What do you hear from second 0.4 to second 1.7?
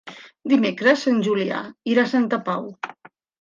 Dimecres en Julià